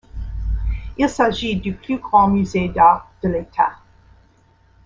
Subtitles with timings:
[0.97, 3.73] Il s'agit du plus grand musée d'art de l'État.